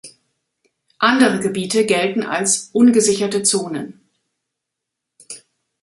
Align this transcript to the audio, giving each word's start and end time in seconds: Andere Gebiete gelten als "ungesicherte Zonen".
Andere 0.97 1.39
Gebiete 1.39 1.85
gelten 1.85 2.23
als 2.23 2.71
"ungesicherte 2.73 3.43
Zonen". 3.43 4.01